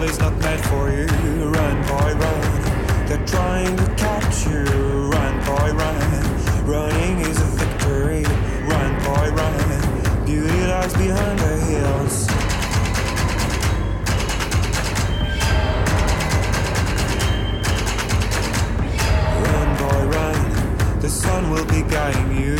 World 0.00 0.12
is 0.12 0.18
not 0.18 0.38
meant 0.38 0.64
for 0.64 0.90
you. 0.90 1.06
Run, 1.50 1.76
boy, 1.82 2.14
run. 2.14 3.06
They're 3.06 3.26
trying 3.26 3.76
to 3.76 3.84
catch 3.96 4.46
you. 4.46 4.64
Run, 5.12 5.34
boy, 5.44 5.72
run. 5.74 6.64
Running 6.64 7.18
is 7.20 7.38
a 7.38 7.50
victory. 7.60 8.24
Run, 8.64 8.92
boy, 9.04 9.28
run. 9.36 10.24
Beauty 10.24 10.60
lies 10.72 10.94
behind 10.94 11.38
the 11.38 11.54
hills. 11.68 12.28
Run, 19.44 19.68
boy, 19.82 20.02
run. 20.16 21.00
The 21.00 21.10
sun 21.10 21.50
will 21.50 21.66
be 21.66 21.82
guiding 21.82 22.40
you. 22.40 22.56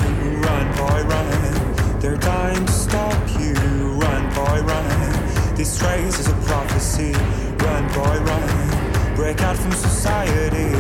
Run, 0.47 0.67
boy, 0.77 1.05
run. 1.05 2.01
They're 2.01 2.19
dying 2.19 2.67
to 2.67 2.73
stop 2.73 3.41
you. 3.41 3.55
Run, 3.55 4.35
boy, 4.35 4.61
run. 4.61 5.31
This 5.57 5.83
race 5.83 6.19
is 6.19 6.29
a 6.29 6.35
prophecy. 6.47 7.30
Break 9.21 9.43
out 9.43 9.57
from 9.59 9.73
society. 9.73 10.73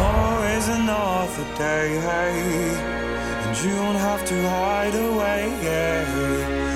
Always 0.00 0.68
another 0.68 1.44
day, 1.58 1.98
and 3.44 3.62
you 3.62 3.76
don't 3.76 3.94
have 3.96 4.24
to 4.24 4.48
hide 4.48 4.94
away. 4.94 6.69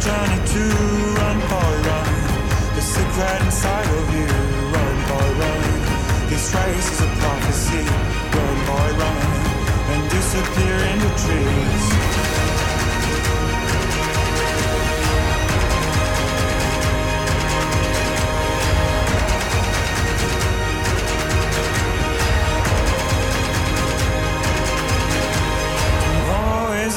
Journey 0.00 0.40
to 0.54 0.62
run, 1.18 1.38
boy, 1.50 1.74
run. 1.88 2.08
The 2.76 2.82
secret 2.82 3.40
inside 3.42 3.88
of 3.98 4.06
you. 4.14 4.30
Run, 4.74 4.96
boy, 5.10 5.28
run. 5.40 5.62
This 6.30 6.54
race 6.54 6.88
is 6.92 7.00
a 7.00 7.10
prophecy. 7.20 7.84
Run, 8.34 8.58
boy, 8.68 8.90
run. 9.02 9.20
And 9.92 10.02
disappear 10.10 10.78
in 10.92 10.98
the 11.04 11.12
trees. 11.22 11.86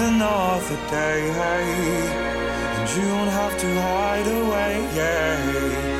Another 0.03 0.77
day, 0.89 2.20
you 2.97 3.03
don't 3.03 3.27
have 3.27 3.57
to 3.57 3.81
hide 3.81 4.27
away, 4.27 4.95
yeah. 4.95 5.90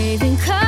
waving 0.00 0.59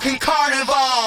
fucking 0.00 0.18
carnival. 0.18 0.99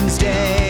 Valentine's 0.00 0.18
Day. 0.18 0.69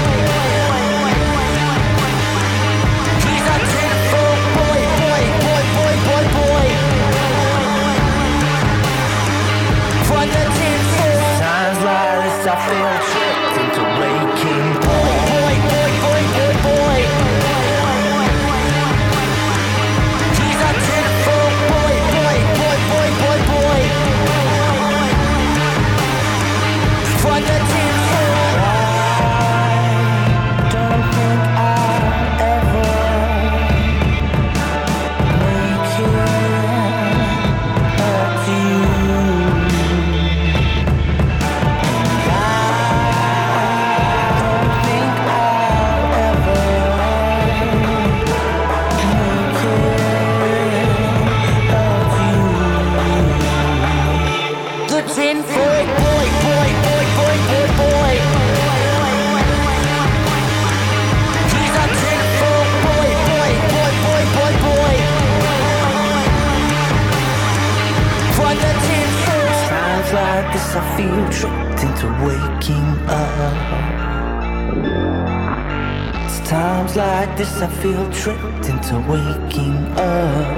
this 77.41 77.61
I 77.61 77.67
feel 77.81 78.05
tricked 78.11 78.69
into 78.69 78.95
waking 79.09 79.77
up. 79.97 80.51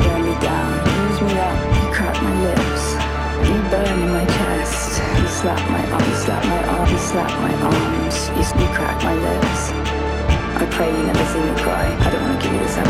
Wear 0.00 0.18
me 0.26 0.34
down, 0.40 0.72
use 0.96 1.20
me 1.20 1.32
up, 1.38 1.58
you 1.76 1.86
crack 1.92 2.16
my 2.22 2.34
lips. 2.46 2.84
You 3.46 3.56
burn 3.70 4.08
my 4.08 4.24
chest. 4.24 5.02
You 5.18 5.28
slap 5.28 5.70
my 5.70 5.84
arm, 5.90 6.08
you 6.08 6.16
slap 6.16 6.44
my 6.46 6.64
arm, 6.68 6.90
you 6.90 6.98
slap 6.98 7.30
my 7.42 7.54
arms. 7.68 8.28
You, 8.36 8.62
you 8.62 8.68
crack 8.74 9.02
my 9.02 9.14
lips. 9.14 9.99
I 10.56 10.66
pray 10.70 10.90
you 10.90 11.02
never 11.06 11.26
see 11.32 11.40
me 11.40 11.54
cry. 11.62 11.86
I 11.86 12.10
don't 12.10 12.22
wanna 12.22 12.42
give 12.42 12.52
you 12.52 12.60
this 12.60 12.76
up. 12.78 12.86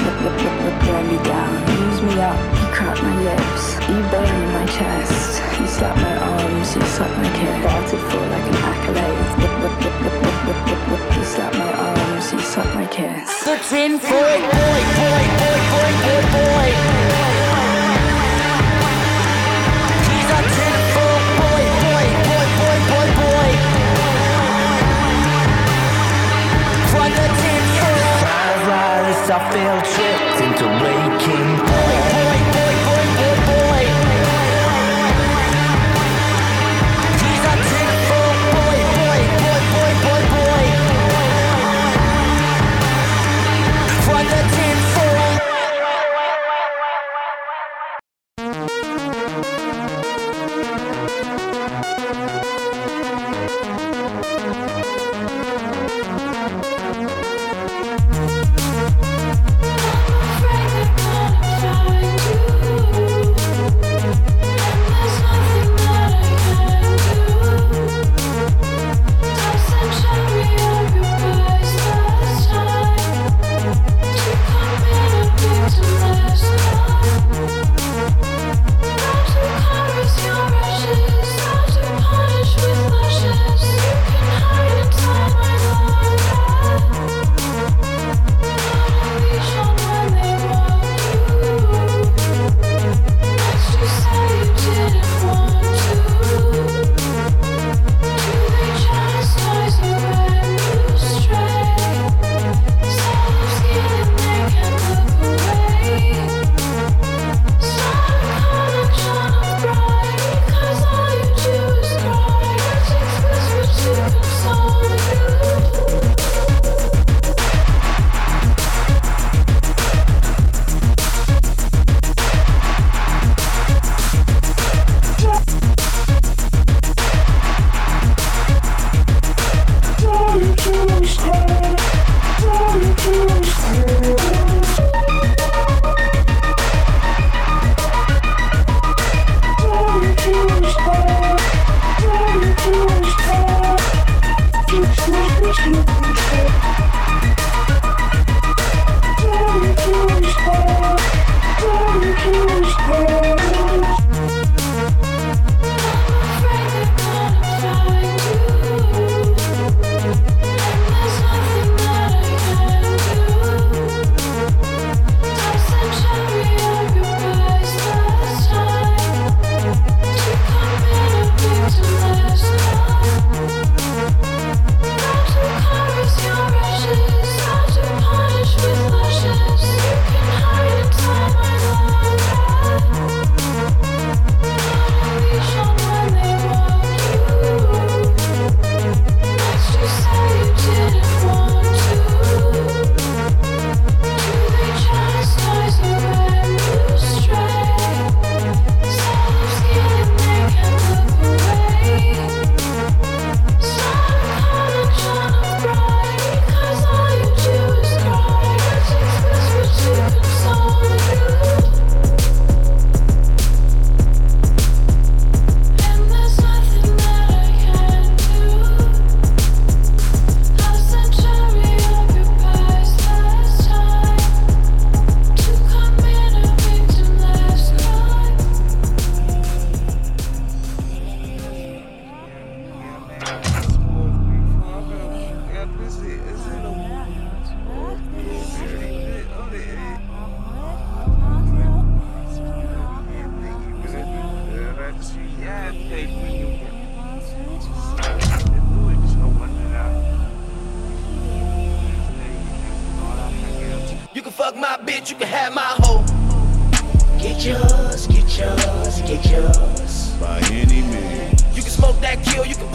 Wear 0.87 1.03
me 1.05 1.19
down, 1.25 1.53
use 1.83 2.01
me 2.03 2.15
up, 2.21 2.39
you 2.57 2.67
crack 2.73 2.97
my 3.03 3.15
lips. 3.29 3.65
You 3.89 3.99
burn 4.13 4.53
my 4.57 4.67
chest. 4.67 5.43
You 5.61 5.67
slap 5.67 5.97
my 5.97 6.17
arms, 6.17 6.77
you 6.77 6.83
slap 6.83 7.13
my 7.19 7.29
kiss. 7.39 7.65
Bartered 7.65 8.03
for 8.09 8.23
like 8.33 8.47
an 8.49 8.57
accolade 8.73 9.21
slap 11.31 11.55
my 11.55 11.73
arms, 11.73 12.33
you 12.33 12.41
suck 12.41 12.75
my 12.75 12.87
kiss. 12.87 13.45
The 13.45 13.57
tin 13.69 13.93
boy, 13.99 14.37
boy, 14.55 14.83
boy, 14.99 15.25
boy, 15.41 15.61
boy, 15.73 15.93
boy, 16.05 16.23
boy. 16.35 16.69
He's 20.09 20.31
a 20.39 20.41
tin 20.57 20.75
boy, 20.95 21.65
boy, 21.83 22.07
boy, 22.29 22.47
boy, 22.59 22.79
boy, 22.91 23.09
boy. 23.21 23.51
From 26.91 27.11
the. 27.15 27.40
I 29.33 29.39
feel 29.53 29.81
tricked 29.95 30.41
into 30.43 30.67
waking 30.83 31.57
boy. 31.65 32.00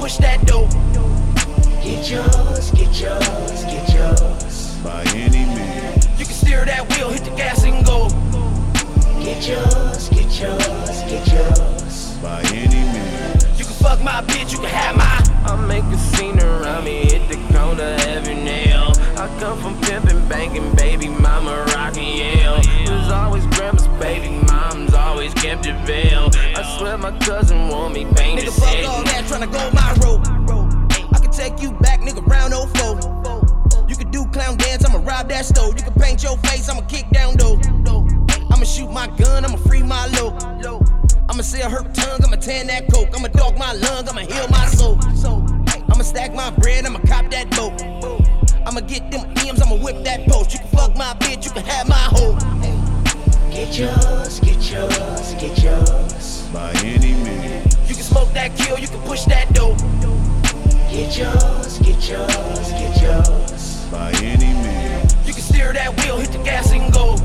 Push 0.05 0.17
that 0.17 0.45
dope. 0.45 0.69
Get 1.81 2.11
yours, 2.11 2.69
get 2.77 2.93
yours, 3.01 3.63
get 3.65 3.89
yours. 3.91 4.77
By 4.83 5.01
any 5.15 5.45
means. 5.55 6.05
You 6.19 6.25
can 6.25 6.35
steer 6.35 6.63
that 6.63 6.87
wheel, 6.91 7.09
hit 7.09 7.23
the 7.23 7.31
gas 7.31 7.63
and 7.63 7.83
go. 7.83 8.09
Get 9.25 9.47
yours, 9.49 10.09
get 10.09 10.29
yours, 10.39 10.97
get 11.09 11.25
yours. 11.33 12.17
By 12.21 12.39
any 12.53 12.83
means. 12.93 13.57
You 13.57 13.65
can 13.65 13.73
fuck 13.81 13.99
my 14.03 14.21
bitch, 14.21 14.51
you 14.51 14.59
can 14.59 14.69
have 14.69 14.95
my. 14.95 15.17
I 15.49 15.55
make 15.65 15.85
a 15.85 15.97
scene 15.97 16.39
around 16.39 16.85
me, 16.85 17.05
hit 17.09 17.27
the 17.27 17.37
corner 17.51 17.95
every 18.13 18.35
nail. 18.35 18.93
I 19.17 19.25
come 19.39 19.59
from 19.59 19.81
pimping, 19.81 20.27
banking, 20.27 20.75
baby 20.75 21.07
mama 21.07 21.65
rocking 21.73 22.17
Yale. 22.19 22.61
Was 22.93 23.09
always 23.09 23.47
grandma's 23.57 23.87
baby, 23.97 24.29
mom's 24.45 24.74
always 25.25 25.41
kept 25.41 25.65
it. 25.65 25.75
I 26.55 26.77
swear 26.77 26.97
my 26.97 27.17
cousin 27.19 27.69
want 27.69 27.93
me 27.93 28.05
bang 28.13 28.37
Nigga, 28.37 28.51
fuck 28.51 28.89
all 28.89 29.03
that, 29.03 29.23
tryna 29.25 29.51
go 29.51 29.71
my 29.71 29.93
road. 30.05 30.21
I 31.13 31.19
can 31.19 31.31
take 31.31 31.61
you 31.61 31.71
back, 31.79 32.01
nigga, 32.01 32.25
round 32.27 32.53
04. 32.53 33.87
You 33.89 33.95
can 33.95 34.11
do 34.11 34.25
clown 34.27 34.57
dance, 34.57 34.85
I'ma 34.85 34.99
rob 34.99 35.29
that 35.29 35.45
store. 35.45 35.69
You 35.69 35.83
can 35.83 35.93
paint 35.93 36.21
your 36.23 36.37
face, 36.37 36.69
I'ma 36.69 36.81
kick 36.81 37.09
down 37.09 37.37
though. 37.37 37.59
I'ma 38.51 38.65
shoot 38.65 38.91
my 38.91 39.07
gun, 39.17 39.45
I'ma 39.45 39.57
free 39.57 39.81
my 39.81 40.05
low. 40.17 40.37
I'ma 41.29 41.41
sell 41.41 41.69
her 41.69 41.83
tongue, 41.93 42.23
I'ma 42.23 42.35
tan 42.35 42.67
that 42.67 42.91
coke. 42.93 43.09
I'ma 43.15 43.29
dog 43.29 43.57
my 43.57 43.73
lung, 43.73 44.07
I'ma 44.07 44.21
heal 44.21 44.47
my 44.49 44.67
soul. 44.67 44.99
I'ma 45.89 46.03
stack 46.03 46.33
my 46.33 46.51
bread, 46.51 46.85
I'ma 46.85 46.99
cop 46.99 47.31
that 47.31 47.49
dope. 47.51 47.81
I'ma 48.67 48.81
get 48.81 49.09
them 49.11 49.25
M's, 49.37 49.61
I'ma 49.61 49.75
whip 49.75 50.03
that 50.03 50.27
post. 50.27 50.53
You 50.53 50.59
can 50.59 50.67
fuck 50.69 50.95
my 50.95 51.13
bitch, 51.19 51.45
you 51.45 51.51
can 51.51 51.63
have 51.65 51.87
my 51.87 51.95
hoe. 51.95 52.74
Get 53.55 53.79
yours, 53.79 54.41
get 54.41 54.69
yours, 54.69 55.33
get 55.35 55.63
yours. 55.63 56.41
By 56.51 56.73
any 56.83 57.13
means. 57.13 57.77
You 57.87 57.95
can 57.95 58.03
smoke 58.03 58.33
that 58.33 58.53
kill, 58.57 58.77
you 58.77 58.89
can 58.89 58.99
push 59.03 59.23
that 59.23 59.53
dope. 59.53 59.77
Get 60.91 61.17
yours, 61.17 61.79
get 61.79 62.09
yours, 62.09 62.71
get 62.71 63.01
yours. 63.01 63.85
By 63.89 64.11
any 64.21 64.53
means. 64.59 65.15
You 65.25 65.33
can 65.33 65.41
steer 65.41 65.71
that 65.71 65.95
wheel, 66.01 66.17
hit 66.17 66.33
the 66.33 66.39
gas 66.39 66.73
and 66.73 66.91
go. 66.91 67.15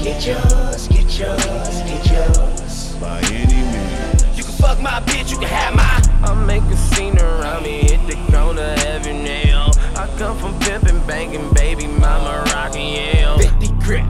Get 0.00 0.24
yours, 0.24 0.86
get 0.86 1.18
yours, 1.18 1.82
get 1.90 2.06
yours. 2.08 2.94
By 3.00 3.18
any 3.22 3.62
means. 3.66 4.38
You 4.38 4.44
can 4.44 4.52
fuck 4.52 4.80
my 4.80 5.00
bitch, 5.00 5.32
you 5.32 5.38
can 5.38 5.48
have 5.48 5.74
my. 5.74 6.06
I 6.22 6.34
make 6.46 6.62
a 6.62 6.76
scene 6.76 7.18
around 7.18 7.64
me, 7.64 7.80
hit 7.80 8.06
the 8.06 8.14
corner 8.32 8.74
every 8.86 9.12
nail. 9.12 9.72
I 9.96 10.06
come 10.18 10.38
from 10.38 10.56
pimping, 10.60 11.04
banking, 11.04 11.52
baby 11.52 11.88
mama 11.88 12.44
rocking 12.54 12.94
Yale. 12.94 13.38
50 13.38 13.68
grip, 13.84 14.04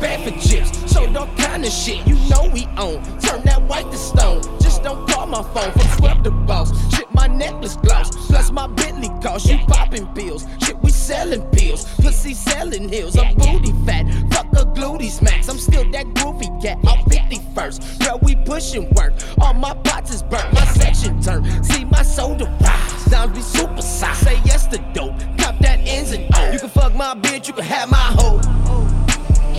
contraband 0.00 0.24
for 0.24 0.48
chips. 0.48 0.92
So 0.92 1.06
all 1.14 1.26
kind 1.36 1.64
of 1.64 1.72
shit, 1.72 2.06
you 2.06 2.14
know 2.28 2.48
we 2.52 2.66
own. 2.76 3.02
Turn 3.20 3.42
that 3.44 3.62
white 3.62 3.90
to 3.90 3.96
stone. 3.96 4.42
Just 4.60 4.82
don't 4.82 5.08
call 5.08 5.26
my 5.26 5.42
phone 5.42 5.72
from 5.72 5.98
swept 5.98 6.24
the 6.24 6.30
boss. 6.30 6.70
Shit, 6.94 7.12
my 7.12 7.26
necklace 7.26 7.76
gloss. 7.76 8.10
Plus 8.26 8.50
my 8.50 8.66
Bentley 8.66 9.08
cost 9.22 9.46
you 9.46 9.58
popping 9.66 10.06
pills. 10.14 10.46
Shit, 10.62 10.76
we 10.82 10.90
selling 10.90 11.42
pills. 11.50 11.84
Pussy 11.96 12.34
selling 12.34 12.88
hills. 12.88 13.16
I'm 13.16 13.34
booty 13.34 13.72
fat. 13.84 14.06
Fuck 14.32 14.46
a 14.52 14.64
glutey 14.66 15.10
smacks. 15.10 15.48
I'm 15.48 15.58
still 15.58 15.88
that 15.90 16.06
groovy 16.06 16.50
cat. 16.62 16.78
I'm 16.86 17.04
51st. 17.04 18.04
Girl, 18.04 18.18
we 18.22 18.36
pushing 18.36 18.88
work. 18.94 19.12
All 19.40 19.54
my 19.54 19.74
pots 19.74 20.12
is 20.14 20.22
burnt. 20.22 20.52
My 20.52 20.64
section 20.64 21.20
turn. 21.20 21.44
See 21.64 21.84
my 21.84 22.02
soda 22.02 22.46
rise. 22.60 23.04
Down 23.06 23.32
be 23.32 23.40
super 23.40 23.82
size. 23.82 24.18
Say 24.18 24.40
yes 24.44 24.66
to 24.68 24.78
dope. 24.94 25.18
Cop 25.38 25.58
that 25.58 25.80
ends 25.80 26.12
and 26.12 26.24
O. 26.34 26.52
You 26.52 26.58
can 26.58 26.68
fuck 26.68 26.94
my 26.94 27.14
bitch. 27.14 27.48
You 27.48 27.54
can 27.54 27.64
have 27.64 27.90
my 27.90 27.98
hoe. 27.98 28.99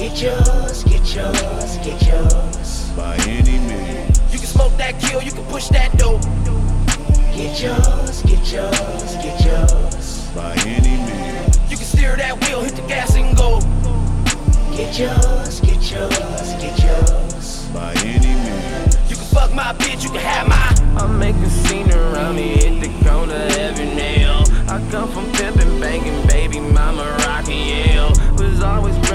Get 0.01 0.19
yours, 0.19 0.83
get 0.83 1.15
yours, 1.15 1.77
get 1.77 2.01
yours. 2.07 2.89
By 2.97 3.17
any 3.27 3.59
means. 3.59 4.19
You 4.33 4.39
can 4.39 4.47
smoke 4.47 4.75
that 4.77 4.99
kill, 4.99 5.21
you 5.21 5.31
can 5.31 5.45
push 5.45 5.67
that 5.67 5.95
dope. 5.95 6.23
Get 7.35 7.61
yours, 7.61 8.23
get 8.23 8.51
yours, 8.51 9.13
get 9.21 9.45
yours. 9.45 10.31
By 10.33 10.55
any 10.65 10.97
means. 11.05 11.55
You 11.69 11.77
can 11.77 11.85
steer 11.85 12.15
that 12.15 12.33
wheel, 12.41 12.61
hit 12.63 12.75
the 12.77 12.81
gas 12.87 13.15
and 13.15 13.37
go. 13.37 13.59
Get 14.75 14.97
yours, 14.97 15.61
get 15.61 15.91
yours, 15.91 16.49
get 16.57 16.81
yours. 16.81 17.69
By 17.71 17.93
any 18.01 18.33
means. 18.33 18.97
You 19.07 19.15
can 19.15 19.25
fuck 19.25 19.53
my 19.53 19.73
bitch, 19.73 20.03
you 20.03 20.09
can 20.09 20.21
have 20.21 20.47
my. 20.47 20.99
I 20.99 21.05
make 21.05 21.35
a 21.35 21.49
scene 21.51 21.91
around 21.91 22.37
me, 22.37 22.57
hit 22.57 22.81
the 22.81 22.89
corner 23.07 23.35
every 23.35 23.85
nail. 23.85 24.41
I 24.67 24.83
come 24.89 25.11
from 25.11 25.31
pimping, 25.33 25.79
banking, 25.79 26.25
baby 26.25 26.59
mama 26.59 27.05
rocking 27.19 27.67
Yale. 27.67 28.13
Was 28.39 28.63
always 28.63 28.95
grandma's 28.95 29.10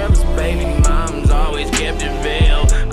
baby, 0.46 0.66
mom's 0.82 1.30
always 1.30 1.70
kept 1.70 2.02
it. 2.02 2.16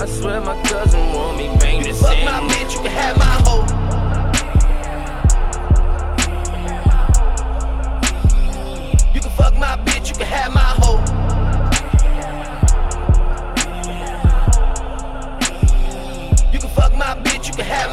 I 0.02 0.06
swear 0.06 0.42
my 0.42 0.60
cousin 0.64 1.00
want 1.14 1.38
me 1.38 1.48
bang 1.60 1.84
the 1.84 1.94
Fuck 1.94 2.18
my 2.26 2.40
bitch, 2.50 2.74
you 2.74 2.82
can 2.82 2.92
have 2.92 3.18
my 3.18 3.36
hoe. 3.46 3.66
You 9.14 9.22
can 9.22 9.32
fuck 9.32 9.56
my 9.66 9.78
bitch, 9.86 10.10
you 10.10 10.16
can 10.16 10.28
have 10.36 10.52
my 10.52 10.70
hoe. 10.82 11.00
You 13.72 13.80
can 13.80 13.90
fuck 13.90 14.34
my 14.34 14.76
bitch, 15.66 15.88
you 15.88 15.94
can 15.94 16.06
have 16.06 16.34
my 16.34 16.42
hoe. 16.42 16.50
You 16.52 16.60
can 16.60 16.70
fuck 16.70 16.94
my 16.98 17.14
bitch, 17.24 17.48
you 17.48 17.54
can 17.54 17.66
have 17.66 17.93